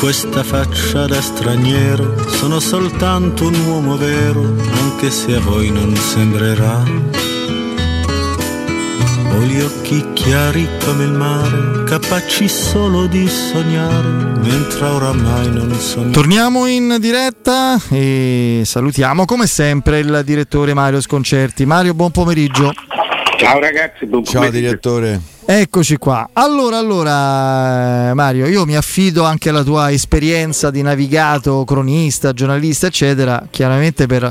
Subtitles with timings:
[0.00, 4.40] questa faccia da straniero, sono soltanto un uomo vero,
[4.72, 6.82] anche se a voi non sembrerà.
[9.32, 16.10] Ho gli occhi chiari come il mare, capaci solo di sognare, mentre oramai non sono.
[16.10, 21.66] Torniamo in diretta e salutiamo come sempre il direttore Mario Sconcerti.
[21.66, 22.72] Mario, buon pomeriggio.
[23.40, 24.58] Ciao ragazzi, buon Ciao pomeriggio.
[24.58, 25.20] direttore.
[25.46, 26.28] Eccoci qua.
[26.34, 33.46] Allora, allora, Mario, io mi affido anche alla tua esperienza di navigato, cronista, giornalista, eccetera,
[33.48, 34.30] chiaramente per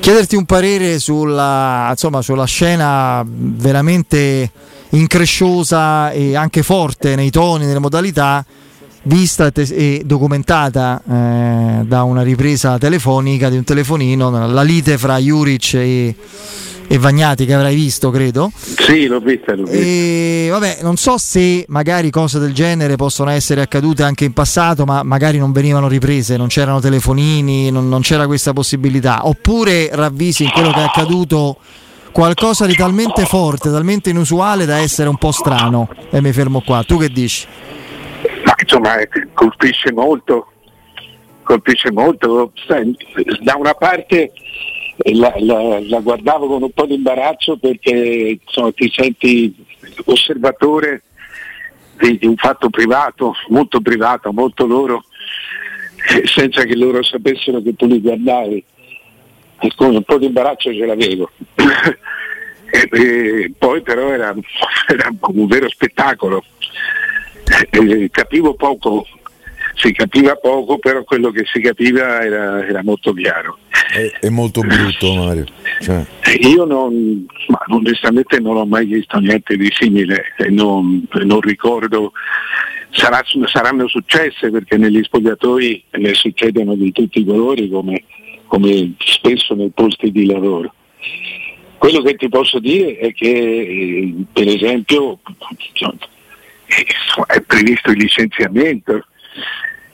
[0.00, 4.50] chiederti un parere sulla, insomma, sulla scena veramente
[4.88, 8.44] incresciosa e anche forte nei toni, nelle modalità,
[9.02, 15.16] vista e e documentata eh, da una ripresa telefonica di un telefonino, la lite fra
[15.16, 16.14] Juric e,
[16.86, 18.50] e Vagnati che avrai visto, credo.
[18.54, 19.78] Sì, l'ho vista, l'ho vista.
[19.78, 24.84] E vabbè, non so se magari cose del genere possono essere accadute anche in passato,
[24.84, 29.26] ma magari non venivano riprese, non c'erano telefonini, non, non c'era questa possibilità.
[29.26, 31.58] Oppure ravvisi in quello che è accaduto
[32.12, 35.88] qualcosa di talmente forte, talmente inusuale da essere un po' strano.
[36.10, 36.84] E mi fermo qua.
[36.84, 37.46] Tu che dici?
[38.44, 38.94] Ma insomma
[39.32, 40.46] colpisce molto,
[41.42, 42.52] colpisce molto.
[43.42, 44.32] Da una parte
[44.96, 49.54] la, la- la guardavo con un po' di imbarazzo perché insomma, ti senti
[50.04, 51.02] osservatore
[51.98, 55.04] di, di un fatto privato, molto privato, molto loro,
[56.10, 58.64] eh, senza che loro sapessero che tu li guardavi.
[59.60, 61.30] E con un po' di imbarazzo ce l'avevo.
[62.74, 64.34] E- e poi però era,
[64.88, 66.42] era un vero spettacolo.
[67.70, 69.06] Eh, capivo poco,
[69.74, 73.58] si capiva poco, però quello che si capiva era, era molto chiaro.
[73.90, 75.44] È, è molto brutto Mario.
[75.80, 76.04] Cioè,
[76.40, 82.12] Io non, ma onestamente non ho mai visto niente di simile non, non ricordo,
[82.90, 88.04] sarà- saranno successe perché negli spogliatoi ne succedono di tutti i colori come,
[88.46, 90.72] come spesso nei posti di lavoro.
[91.76, 95.18] Quello che ti posso dire è che eh, per esempio
[97.26, 99.06] è previsto il licenziamento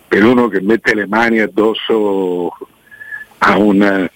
[0.06, 2.52] per uno che mette le mani addosso
[3.40, 4.08] a un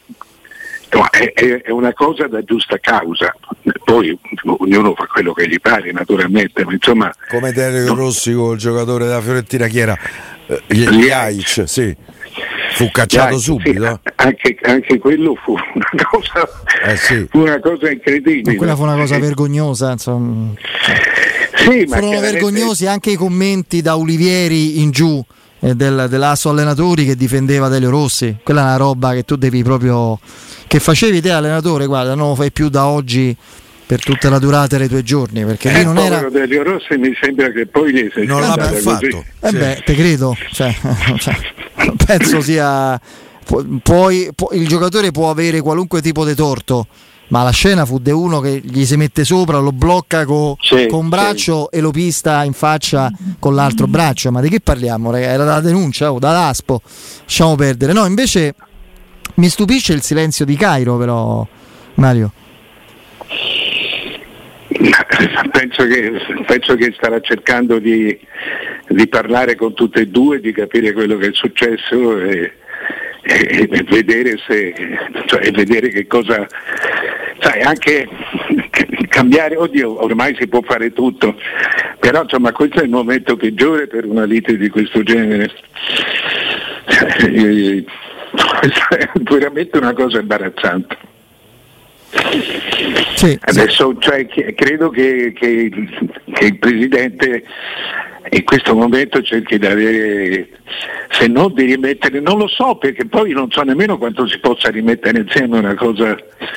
[0.93, 3.35] No, è, è- una cosa da giusta causa,
[3.83, 4.17] poi
[4.61, 7.95] ognuno fa quello che gli pare naturalmente, ma insomma come Dario No.
[7.97, 9.99] Rossi con il giocatore della Fiorentina chi era?
[10.47, 11.97] Eh, Gli- gli Aic, sì.
[12.75, 14.01] Fu cacciato dai, subito.
[14.05, 16.49] sì, anche, anche quello fu una cosa,
[16.85, 17.27] Eh sì.
[17.29, 18.55] fu una cosa incredibile.
[18.57, 20.53] Quella fu una cosa vergognosa, insomma.
[21.57, 25.25] Sì, ma Furono vergognosi anche i commenti da Olivieri in giù
[25.65, 28.37] eh, del, dell'asso allenatori che difendeva Delio Rossi.
[28.43, 30.19] Quella è una roba che tu devi proprio.
[30.67, 33.37] che facevi te allenatore, guarda, non lo fai più da oggi
[33.87, 36.29] per tutta la durata dei tuoi giorni, perché Eh, lì non era.
[36.31, 38.81] Delio Rossi mi sembra che poi gli sia Non l'ha così.
[38.81, 39.25] fatto.
[39.41, 39.57] Eh Sì.
[39.57, 40.37] beh, te credo.
[40.53, 40.75] Cioè,
[41.19, 41.37] cioè,
[42.05, 42.99] penso sia.
[43.45, 46.87] pu- Poi, pu- il giocatore può avere qualunque tipo di torto,
[47.29, 50.87] ma la scena fu di uno che gli si mette sopra, lo blocca co- Sì,
[50.87, 54.31] con un braccio e lo pista in faccia con l'altro braccio.
[54.31, 55.27] Ma di che parliamo, raga?
[55.27, 56.83] Era da denuncia, oh, da Laspo.
[57.23, 57.93] Lasciamo perdere.
[57.93, 58.55] No, invece
[59.35, 61.47] mi stupisce il silenzio di Cairo, però,
[61.95, 62.33] Mario.
[65.51, 66.13] Penso che,
[66.47, 68.19] penso che starà cercando di,
[68.89, 72.53] di parlare con tutte e due, di capire quello che è successo e,
[73.25, 74.73] e- e vedere, se,
[75.27, 76.47] cioè, vedere che cosa.
[77.41, 78.09] Sai, anche
[79.09, 81.37] cambiare, oddio, ormai si può fare tutto,
[81.99, 85.51] però insomma questo è il momento peggiore per una lite di questo genere.
[86.87, 87.85] È
[89.23, 90.97] veramente una cosa imbarazzante.
[92.11, 92.43] Sì,
[93.15, 93.39] sì.
[93.41, 95.71] Adesso cioè, che- credo che, che-
[96.33, 97.45] che il Presidente
[98.31, 100.49] in questo momento cerchi di avere,
[101.11, 104.71] se non di rimettere, non lo so perché poi non so nemmeno quanto si possa
[104.71, 106.17] rimettere insieme una cosa,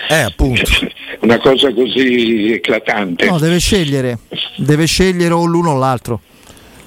[0.10, 0.62] Eh, appunto.
[1.22, 3.26] una cosa così eclatante.
[3.26, 4.20] No, deve scegliere.
[4.56, 6.22] Deve scegliere o l'uno o l'altro.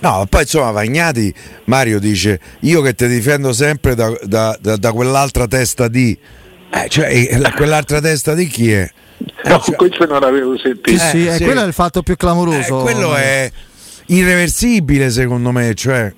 [0.00, 1.32] No, poi insomma Vagnati,
[1.64, 6.16] Mario dice, io che ti difendo sempre da, da- da- da quell'altra testa di...
[6.72, 8.90] Eh, cioè, eh, la- quell'altra testa di chi è?
[9.44, 10.88] No, cioè- questo non l'avevo sentito.
[10.88, 11.44] Sì, sì, Eh, eh, sì.
[11.44, 12.78] quello è il fatto più Eh, clamoroso.
[12.78, 13.50] quello è
[14.14, 16.12] irreversibile secondo me, cioè...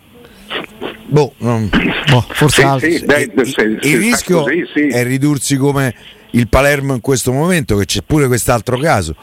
[1.06, 1.68] Boh, non-
[2.08, 2.90] Boh, forse Sì, altro.
[2.90, 4.86] sì, beh, il, se- il se rischio così, sì.
[4.88, 5.94] è ridursi come
[6.30, 9.14] il Palermo in questo momento, che c'è pure quest'altro caso.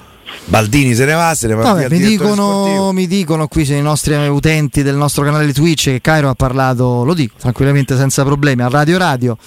[0.45, 4.13] Baldini se ne va, se ne va Vabbè, mi dicono, mi dicono qui i nostri
[4.27, 8.68] utenti del nostro canale Twitch che Cairo ha parlato, lo dico tranquillamente senza problemi, a
[8.69, 9.38] Radio Radio,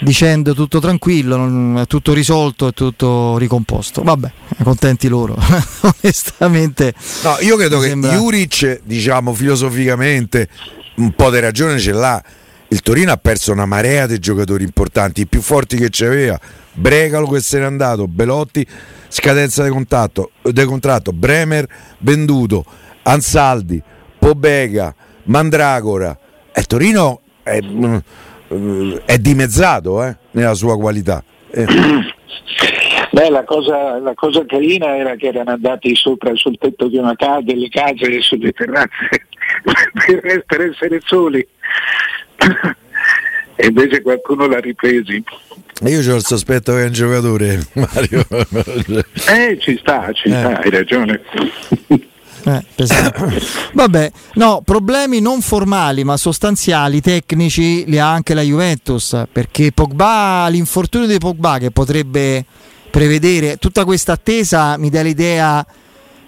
[0.00, 4.02] dicendo tutto tranquillo, non- è tutto risolto, è tutto ricomposto.
[4.02, 4.30] Vabbè,
[4.62, 5.36] contenti loro.
[6.02, 10.48] Onestamente, No, io credo che sembra- Juric, diciamo filosoficamente,
[10.96, 12.22] un po' di ragione ce l'ha.
[12.70, 16.38] Il Torino ha perso una marea di giocatori importanti, i più forti che c'aveva.
[16.72, 18.64] Bregalo che se n'è andato, Belotti,
[19.08, 20.32] scadenza di, contatto,
[20.66, 21.66] contratto, Bremer
[22.00, 22.64] venduto,
[23.04, 23.82] Ansaldi,
[24.18, 26.16] Pobega, Mandragora.
[26.52, 27.58] E Torino è,
[29.04, 31.22] è dimezzato eh, nella sua qualità.
[31.50, 31.66] Eh.
[33.10, 37.16] Beh, la cosa, la cosa, carina era che erano andati sopra sul tetto di una
[37.16, 39.26] casa, delle case e sulle terrazze
[40.46, 41.46] per essere soli.
[43.56, 45.22] e invece qualcuno l'ha ripresi.
[45.86, 48.24] Io ho il sospetto che è un giocatore, Mario.
[49.28, 50.32] eh, ci sta, ci eh.
[50.32, 51.20] sta, hai ragione.
[52.48, 52.64] Eh,
[53.74, 60.48] Vabbè, no, problemi non formali ma sostanziali, tecnici li ha anche la Juventus perché Pogba,
[60.48, 62.44] l'infortunio di Pogba che potrebbe
[62.90, 65.64] prevedere tutta questa attesa mi dà l'idea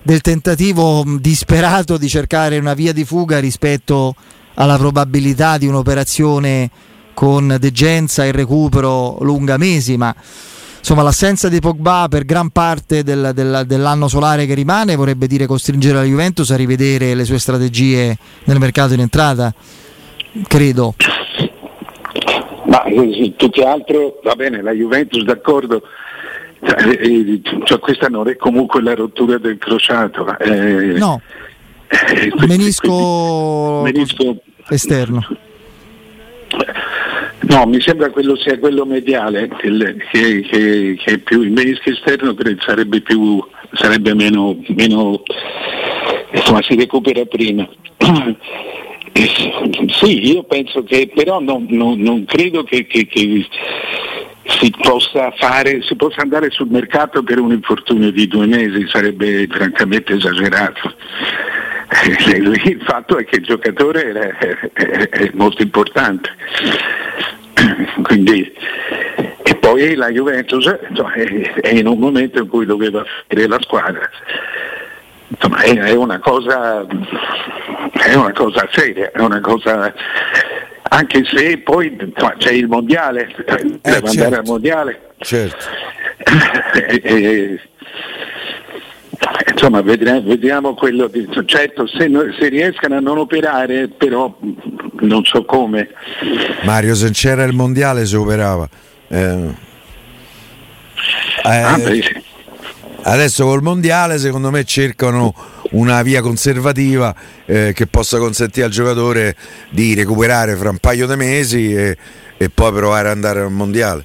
[0.03, 4.15] del tentativo disperato di cercare una via di fuga rispetto
[4.55, 6.71] alla probabilità di un'operazione
[7.15, 10.15] con degenza e recupero lunga mesi, ma
[10.81, 15.47] insomma l'assenza di Pogba per gran parte del, del, dell'anno solare che rimane vorrebbe dire
[15.47, 19.55] costringere la Juventus a rivedere le sue strategie nel mercato in entrata,
[20.49, 20.95] credo.
[22.65, 25.83] Ma eh, più che altro va bene, la Juventus d'accordo,
[26.61, 30.39] eh, cioè, questa non è comunque la rottura del crociato.
[30.39, 31.21] Eh, no,
[31.89, 34.37] eh, menisco, menisco
[34.69, 35.27] esterno.
[37.51, 39.71] No, mi sembra quello sia quello mediale, che,
[40.13, 45.21] che, che, che più, il menisco esterno sarebbe, più, sarebbe meno, meno
[46.33, 47.69] insomma si recupera prima.
[49.89, 56.21] sì, io penso che però non, non, non credo che, si possa, fare, si possa
[56.23, 60.95] andare sul mercato per un infortunio di due mesi, sarebbe francamente esagerato.
[62.07, 66.31] Il fatto è che il giocatore è, è, è molto importante.
[68.03, 68.53] Quindi,
[69.43, 74.09] e poi la Juventus insomma, è, in un momento in cui doveva fare la squadra.
[75.29, 76.85] Insomma, è, una cosa,
[77.93, 79.95] è una cosa seria, è una cosa
[80.93, 84.09] anche se poi insomma, c'è il mondiale, eh, deve certo.
[84.09, 85.01] andare al mondiale.
[85.19, 85.65] Certo.
[86.75, 87.61] e, e,
[89.53, 94.35] insomma vediamo, vediamo, quello di, certo se, se, riescano a non operare però
[95.01, 95.91] non so come.
[96.63, 98.69] Mario se c'era il mondiale si operava.
[99.09, 99.55] Eh,
[101.43, 102.23] ah, eh,
[103.03, 105.35] adesso col mondiale secondo me cercano
[105.73, 107.15] una via conservativa
[107.45, 109.37] eh, che possa consentire al giocatore
[109.71, 111.97] di recuperare fra un paio di mesi e,
[112.37, 114.05] e poi provare ad andare al mondiale.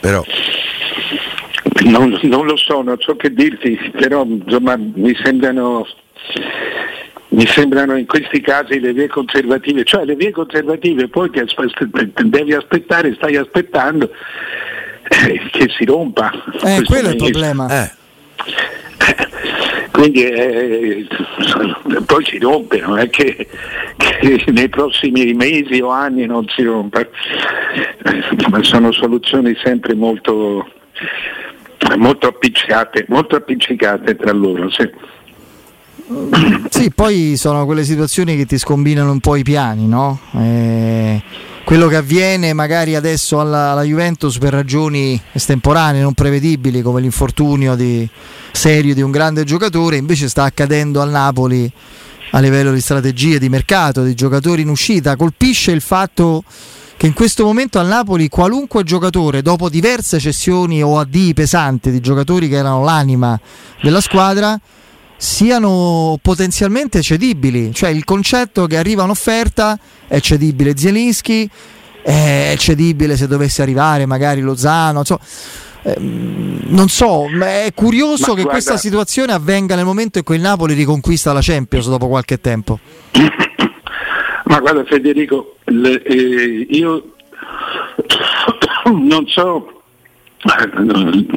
[0.00, 0.24] Però
[1.84, 5.86] non, non, lo so, non so che dirti, però insomma, mi sembrano
[7.32, 12.10] mi sembrano in questi casi le vie conservative, cioè le vie conservative poi ti aspe-
[12.24, 14.10] devi aspettare, stai aspettando
[15.08, 16.30] eh, che si rompa.
[16.62, 17.84] Eh, quello è il problema.
[17.84, 17.90] Eh.
[19.90, 21.06] Quindi eh,
[22.06, 23.48] poi si rompe, non è che,
[23.96, 27.06] che, nei prossimi mesi o anni non si rompa,
[28.50, 30.66] ma sono soluzioni sempre molto
[31.96, 34.70] molto appiccicate, molto appiccicate tra loro.
[34.70, 34.90] Sì.
[36.68, 36.90] sì.
[36.90, 40.18] poi sono quelle situazioni che ti scombinano un po' i piani, no?
[40.34, 41.22] Eh,
[41.64, 47.74] quello che avviene magari adesso alla, alla, Juventus per ragioni estemporanee, non prevedibili, come l'infortunio
[47.76, 48.08] di,
[48.50, 51.70] serio di un grande giocatore, invece sta accadendo al Napoli
[52.34, 55.16] a livello di strategie, di mercato, di giocatori in uscita.
[55.16, 56.44] Colpisce il fatto
[57.02, 61.98] che in questo momento al Napoli qualunque giocatore, dopo diverse cessioni o addii pesanti di
[61.98, 63.36] giocatori che erano l'anima
[63.82, 64.56] della squadra,
[65.16, 67.74] siano potenzialmente cedibili.
[67.74, 71.50] Cioè il concetto che arriva un'offerta è cedibile Zielinski,
[72.04, 75.22] è cedibile se dovesse arrivare magari Lozano, insomma,
[75.82, 80.36] ehm, non so, è curioso Ma che guarda, questa situazione avvenga nel momento in cui
[80.36, 82.78] il Napoli riconquista la Champions dopo qualche tempo.
[84.44, 87.14] Ma guarda Federico, le, eh, io
[88.90, 89.82] non so,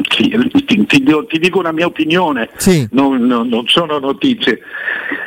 [0.09, 2.87] ti, ti, ti, dico una mia opinione, sì.
[2.91, 4.59] non, non, non, sono notizie.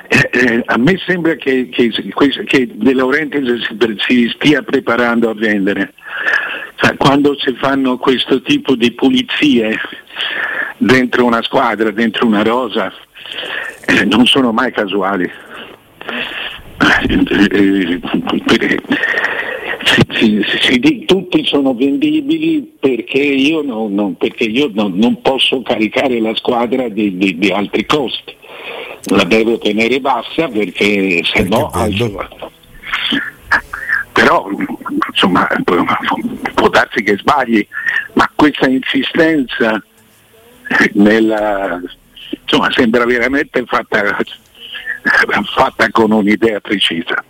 [0.08, 5.35] Eh, eh, a me sembra che, che, che De Laurentiis si, si, stia preparando a
[5.35, 5.92] vendere.
[6.76, 9.78] Cioè, quando si fanno questo tipo di pulizie
[10.78, 12.92] dentro una squadra, dentro una rosa,
[13.87, 15.30] eh, non sono mai casuali
[20.14, 26.20] si, si, tutti sono vendibili perché io, non, non, perché io non, non, posso caricare
[26.20, 28.37] la squadra di, di, di, altri costi.
[29.11, 31.70] La devo tenere bassa perché se no
[34.12, 34.49] però
[35.11, 35.47] insomma
[36.54, 37.66] può darsi che sbagli,
[38.14, 39.80] ma questa insistenza
[40.94, 41.80] nella,
[42.42, 44.16] insomma, sembra veramente fatta,
[45.54, 47.24] fatta con un'idea precisa.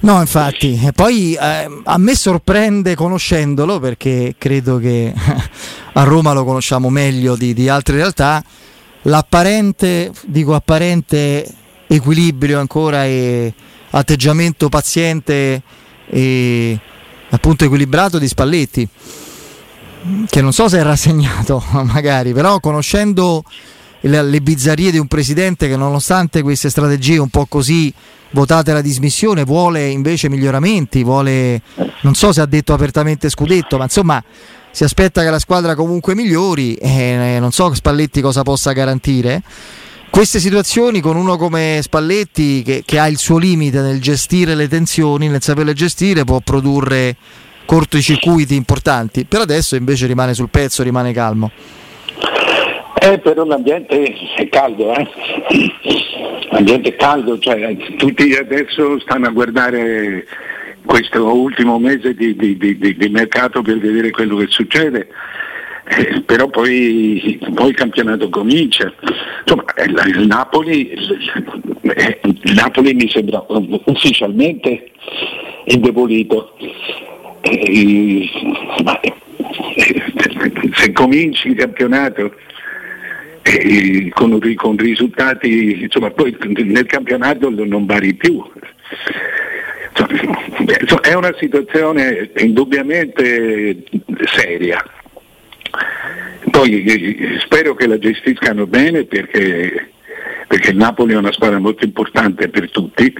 [0.00, 5.12] No, infatti, poi eh, a me sorprende conoscendolo perché credo che
[5.92, 8.42] a Roma lo conosciamo meglio di, di altre realtà,
[9.02, 11.46] l'apparente, dico apparente
[11.86, 13.52] equilibrio ancora e
[13.90, 15.62] atteggiamento paziente
[16.08, 16.78] e
[17.30, 18.88] appunto equilibrato di Spalletti
[20.28, 23.42] che non so se è rassegnato magari però conoscendo
[24.06, 27.92] le, le bizzarrie di un presidente che nonostante queste strategie un po' così
[28.30, 31.60] votate alla dismissione vuole invece miglioramenti vuole
[32.00, 34.22] non so se ha detto apertamente scudetto ma insomma
[34.70, 39.42] si aspetta che la squadra comunque migliori e non so Spalletti cosa possa garantire
[40.10, 44.66] queste situazioni con uno come Spalletti che, che, ha il suo limite nel gestire le
[44.66, 47.16] tensioni, nel saperle gestire, può produrre
[47.66, 49.26] cortocircuiti importanti.
[49.26, 51.50] Per adesso invece rimane sul pezzo, rimane calmo.
[52.98, 55.08] Eh, però l'ambiente è caldo, eh?
[56.50, 60.26] L'ambiente è caldo, cioè tutti adesso stanno a guardare
[60.84, 65.08] questo ultimo mese di, di, di, di mercato per vedere quello che succede
[65.88, 68.92] eh, però poi, poi, il campionato comincia.
[69.42, 74.90] Insomma, eh, il Napoli, eh, il Napoli mi sembra ufficialmente
[75.66, 76.56] indebolito.
[77.42, 78.28] Eh,
[78.82, 79.00] ma,
[80.74, 82.32] se cominci il campionato
[83.46, 88.42] eh, con, con, risultati, insomma, poi nel campionato non vari più.
[89.92, 93.84] Insomma, è una situazione indubbiamente
[94.24, 94.82] seria.
[96.50, 99.90] Poi eh, spero che la gestiscano bene perché,
[100.48, 103.14] perché il Napoli è una squadra molto importante per tutti,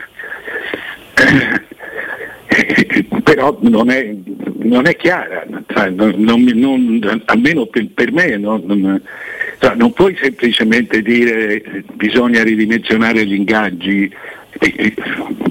[1.14, 4.14] eh, però non è,
[4.66, 9.00] non è chiara, cioè, non, non, almeno per, per me non,
[9.61, 14.12] cioè, non, puoi semplicemente dire bisogna ridimensionare gli ingaggi,
[14.58, 14.94] eh,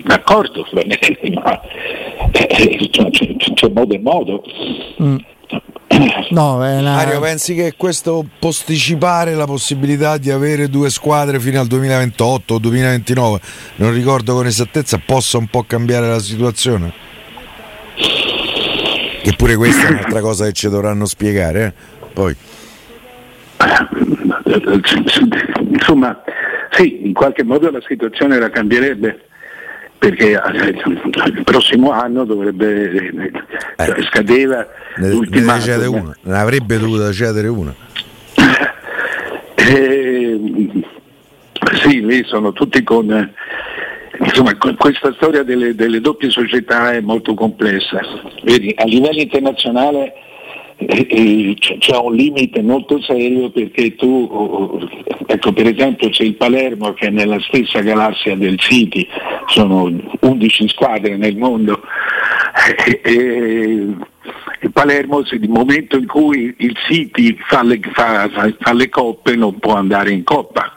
[0.04, 1.62] d'accordo, ma
[2.32, 4.44] c'è, c'è modo e modo.
[5.02, 5.18] Mm.
[6.32, 6.82] No, una...
[6.82, 12.60] Mario, pensi che questo posticipare la possibilità di avere due squadre fino al 2028 o
[12.60, 13.40] 2029,
[13.78, 17.04] non ricordo con esattezza, possa un po' cambiare la situazione?
[19.28, 21.74] Eppure questa è un'altra cosa che ci dovranno spiegare, eh?
[22.14, 22.36] Poi.
[25.72, 26.22] Insomma,
[26.70, 29.22] sì, in qualche modo la situazione la cambierebbe
[29.98, 33.32] perché eh, il prossimo anno dovrebbe eh,
[33.78, 34.68] eh, scadeva
[34.98, 36.16] ne, l'ultima ne, una.
[36.22, 37.74] ne avrebbe dovuto cedere una
[39.56, 40.70] eh,
[41.82, 43.34] sì lì sono tutti con
[44.20, 48.00] insomma questa storia delle, delle doppie società è molto complessa
[48.44, 50.14] vedi a livello internazionale
[50.78, 54.80] c'è un limite molto serio perché tu,
[55.26, 59.08] ecco per esempio c'è il Palermo che è nella stessa galassia del City,
[59.48, 61.82] sono 11 squadre nel mondo
[62.86, 63.14] e, e
[64.62, 68.30] il Palermo nel momento in cui il City fa le, fa,
[68.60, 70.75] fa le coppe non può andare in coppa.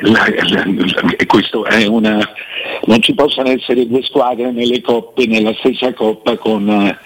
[0.00, 2.18] La, la, la, e questo è una,
[2.84, 6.96] non ci possono essere due squadre nelle coppe, nella stessa coppa con,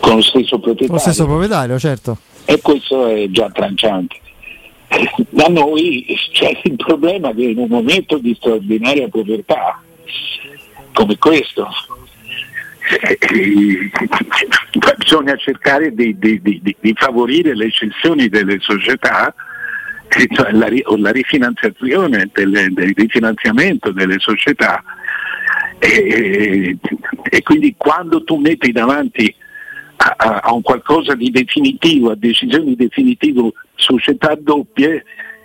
[0.00, 0.92] con lo stesso proprietario.
[0.92, 2.18] Lo stesso proprietario, certo.
[2.44, 4.16] E questo è già tranciante.
[5.30, 9.80] Da noi c'è il problema che in un momento di straordinaria povertà
[10.92, 11.68] come questo
[14.96, 19.34] bisogna cercare di, di, di, di, favorire le eccezioni delle società
[20.30, 24.82] cioè la, la rifinanziazione, del, del rifinanziamento delle società.
[25.78, 26.78] E,
[27.22, 29.34] e, quindi quando tu metti davanti
[29.96, 35.04] a, a, a, un qualcosa di definitivo, a decisioni definitive, società doppie,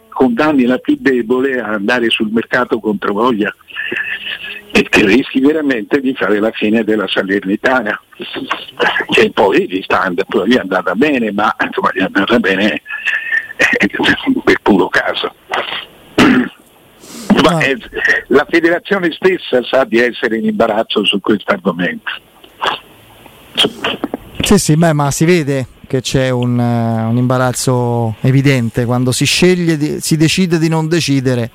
[0.10, 3.54] condanni la più debole a andare sul mercato contro voglia.
[4.72, 8.00] E rischi veramente di fare la fine della Salernitana.
[9.12, 12.82] Che poi gli, sta, poi è andata bene ma insomma gli è andata bene
[14.44, 15.34] per puro caso.
[17.44, 17.76] Ma è,
[18.28, 22.12] la federazione stessa sa di essere in imbarazzo su questo argomento.
[24.42, 29.26] Sì, sì, beh, ma si vede che c'è un, uh, un imbarazzo evidente quando si
[29.26, 31.52] sceglie, di, si decide di non decidere.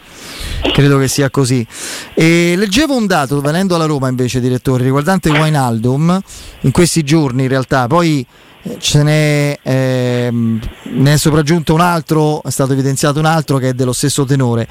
[0.72, 1.66] Credo che sia così.
[2.14, 6.20] E leggevo un dato venendo alla Roma invece, direttore, riguardante Wijnaldum
[6.60, 7.86] in questi giorni in realtà.
[7.86, 8.26] Poi
[8.78, 13.72] ce n'è, ehm, ne è sopraggiunto un altro, è stato evidenziato un altro che è
[13.72, 14.66] dello stesso tenore.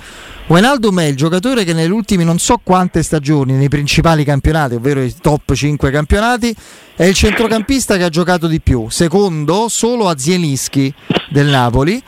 [0.47, 5.01] Wijnaldum è il giocatore che nelle ultime non so quante stagioni, nei principali campionati, ovvero
[5.01, 6.55] i top 5 campionati,
[6.95, 10.93] è il centrocampista che ha giocato di più, secondo solo a Zielinski
[11.29, 12.01] del Napoli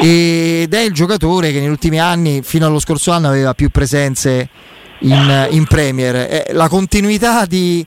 [0.00, 4.48] ed è il giocatore che negli ultimi anni, fino allo scorso anno, aveva più presenze
[5.00, 6.46] in, in Premier.
[6.52, 7.86] la continuità di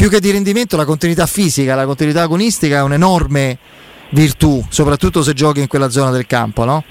[0.00, 3.58] più che di rendimento, la continuità fisica, la continuità agonistica è un'enorme
[4.12, 6.82] virtù, soprattutto se giochi in quella zona del campo, no?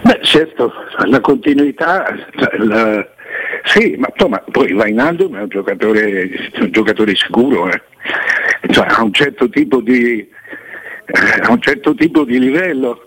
[0.00, 0.72] Beh, certo,
[1.04, 3.08] la continuità, la, la,
[3.64, 7.82] sì, ma insomma, poi Vainaldo è un giocatore, un giocatore sicuro, eh.
[8.70, 10.26] cioè, ha un certo di,
[11.04, 13.02] eh, a un certo tipo di livello,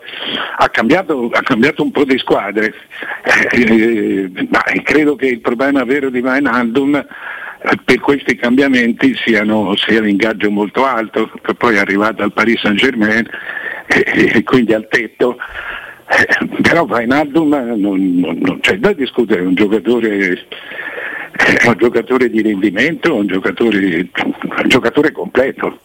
[0.58, 2.72] ha cambiato, ha cambiato un po' di squadre,
[3.50, 7.04] eh, ma credo che il problema vero di Vainaldum
[7.86, 12.78] per questi cambiamenti siano, sia l'ingaggio molto alto, che poi è arrivato al Paris Saint
[12.78, 13.26] Germain
[13.88, 15.38] e, e quindi al tetto.
[16.08, 20.46] Eh, però Vainaldum non, non, non, c'è da discutere, è un giocatore,
[21.32, 25.80] è un giocatore di rendimento, un giocatore, un giocatore completo.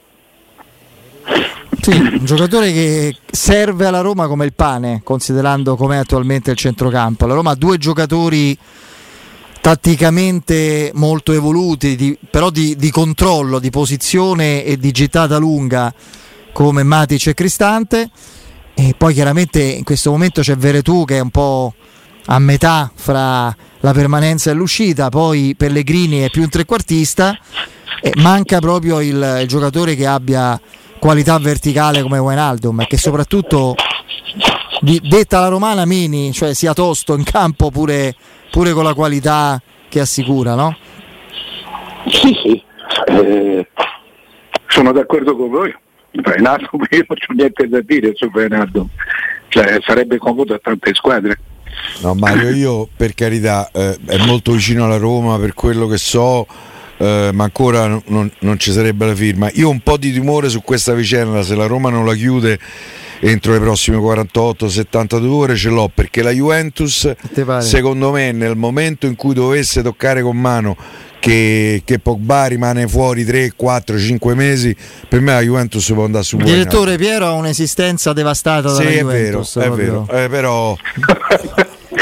[1.81, 7.27] Sì, un giocatore che serve alla Roma come il pane, considerando com'è attualmente il centrocampo.
[7.27, 8.59] La Roma ha due giocatori
[9.61, 15.93] tatticamente molto evoluti, di, però di, di, controllo, di posizione e di gittata lunga
[16.53, 18.11] come Matic e Cristante.
[18.75, 21.75] E poi chiaramente in questo momento c'è Veretù che è un po'
[22.27, 27.37] a metà fra la permanenza e l'uscita, poi Pellegrini è più un trequartista
[28.03, 30.61] e manca proprio il, il giocatore che abbia
[30.99, 33.75] qualità verticale come Wijnaldum e che soprattutto
[34.81, 38.15] detta la romana mini, cioè sia tosto in campo pure
[38.51, 40.77] pure con la qualità che assicura, no?
[42.07, 42.63] Sì, sì,
[43.07, 43.69] eh,
[44.69, 45.75] sono d'accordo con voi.
[46.11, 48.89] Renato, io non ho niente da dire su Renato,
[49.49, 51.39] cioè, sarebbe comodo a tante squadre.
[52.01, 56.47] No Mario, io per carità eh, è molto vicino alla Roma per quello che so,
[56.97, 59.51] eh, ma ancora non, non, ci sarebbe la firma.
[59.55, 62.59] Io ho un po' di timore su questa vicenda, se la Roma non la chiude
[63.21, 67.13] entro le prossime 48-72 ore ce l'ho perché la Juventus
[67.61, 70.77] secondo me nel momento in cui dovesse toccare con mano
[71.19, 74.77] che, che Pogba rimane fuori 3, 4, 5 mesi
[75.09, 78.91] per me la Juventus può andare su il direttore Piero ha un'esistenza devastata sì, dalla
[78.91, 80.09] è Juventus vero, è vero.
[80.11, 80.77] eh, però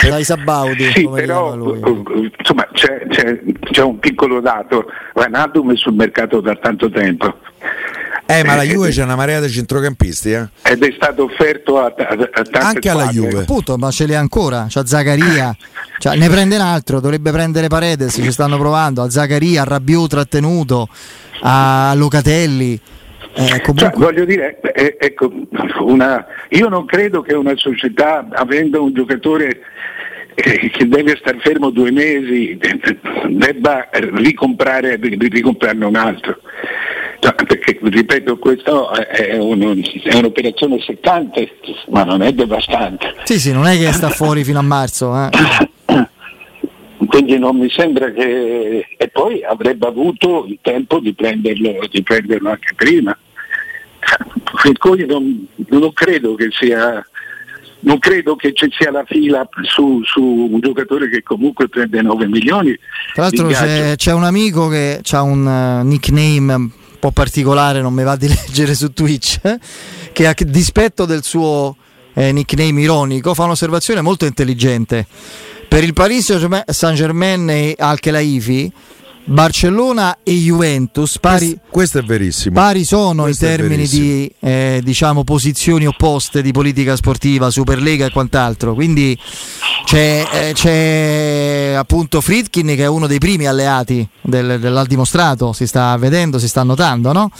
[0.08, 4.86] dai Sabaudi sì, però, insomma c'è, c'è, c'è, un piccolo dato.
[5.14, 7.34] Vanadum è sul mercato da tanto tempo
[8.26, 10.48] eh, ma la eh, Juve c'è una marea di centrocampisti, eh?
[10.62, 13.40] Ed è stato offerto a, a, a tante Anche alla Juve.
[13.40, 14.66] Appunto, ma ce l'ha ancora.
[14.68, 15.56] C'ha Zaccaria,
[15.98, 19.02] cioè, ne prende un altro, dovrebbe prendere Paredes, ci stanno provando.
[19.02, 20.88] A Zaccaria, a Rabiot trattenuto,
[21.42, 22.80] a Locatelli.
[23.38, 23.74] Eh, comunque...
[23.76, 25.30] cioè, voglio dire, eh, ecco,
[25.80, 26.24] una...
[26.48, 29.60] io non credo che una società, avendo un giocatore
[30.34, 32.58] eh, che deve stare fermo due mesi,
[33.28, 36.38] debba ricomprare, ricomprarne un altro.
[37.18, 41.56] Perché ripeto, questo è, un, è, un'operazione seccante,
[41.88, 43.14] ma non è devastante.
[43.24, 45.14] Sì, sì, non è che sta fuori fino a marzo.
[45.14, 45.30] Eh.
[47.06, 48.86] Quindi non mi sembra che.
[48.96, 53.16] E poi avrebbe avuto il tempo di prenderlo, di prenderlo anche prima.
[54.62, 57.04] Per cui non, non credo che sia
[57.80, 62.26] non credo che ci sia la fila su, su, un giocatore che comunque prende 9
[62.26, 62.76] milioni.
[63.12, 66.70] Tra l'altro c'è, c'è, un amico che ha un uh, nickname
[67.06, 69.58] po' particolare, non mi va di leggere su Twitch, eh,
[70.12, 71.76] che a dispetto del suo
[72.14, 75.06] eh, nickname ironico fa un'osservazione molto intelligente.
[75.68, 78.72] Per il Paris Saint-Germain e Al-Khelaifi
[79.28, 82.54] Barcellona e Juventus pari, questo, questo è verissimo.
[82.54, 88.10] pari sono questo in termini di eh, diciamo, posizioni opposte di politica sportiva, Superlega e
[88.10, 88.74] quant'altro.
[88.74, 89.18] Quindi
[89.84, 95.66] c'è, eh, c'è appunto Fritkin che è uno dei primi alleati del, dell'ha dimostrato, si
[95.66, 97.30] sta vedendo, si sta notando, no?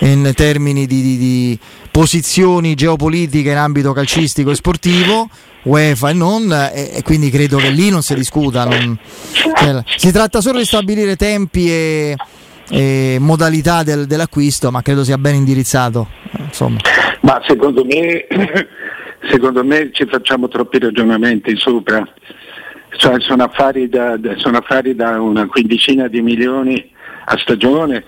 [0.00, 1.58] In termini di, di, di
[1.90, 5.28] posizioni geopolitiche in ambito calcistico e sportivo
[5.66, 8.64] UEFA e non, e, e, quindi credo che lì non si discuta.
[8.64, 8.96] Non,
[9.32, 12.16] cioè, si tratta solo di stabilire tempi e,
[12.70, 16.08] e modalità del, dell'acquisto, ma credo sia ben indirizzato.
[16.38, 16.78] Insomma.
[17.22, 18.26] Ma secondo me,
[19.28, 22.06] secondo me ci facciamo troppi ragionamenti sopra.
[22.96, 26.92] Cioè, sono, affari da, sono affari da una quindicina di milioni
[27.24, 28.04] a stagione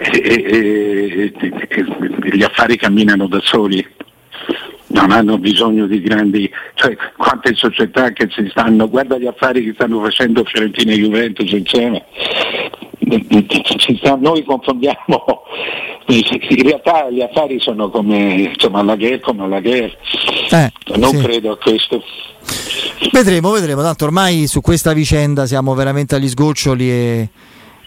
[0.00, 3.86] e, e, e gli affari camminano da soli
[4.88, 9.72] non hanno bisogno di grandi, cioè quante società che si stanno, guarda gli affari che
[9.74, 12.04] stanno facendo Fiorentina e Juventus insieme,
[14.18, 15.44] noi confondiamo
[16.06, 19.92] in realtà gli affari sono come insomma la guerra come la guerra
[20.50, 21.22] Eh, non sì.
[21.22, 22.02] credo a questo
[23.12, 23.82] Vedremo, vedremo.
[23.82, 27.28] Tanto ormai su questa vicenda siamo veramente agli sgoccioli e,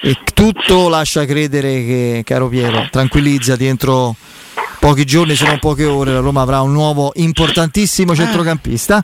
[0.06, 4.14] e tutto lascia credere che, caro Piero, tranquillizzati, entro
[4.78, 9.02] pochi giorni, se non poche ore, la Roma avrà un nuovo importantissimo centrocampista.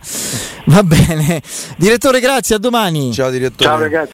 [0.65, 1.41] Va bene.
[1.77, 3.13] Direttore, grazie, a domani.
[3.13, 3.63] Ciao direttore.
[3.63, 4.07] ciao ragazzi